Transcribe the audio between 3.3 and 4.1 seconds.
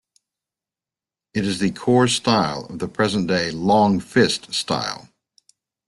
Long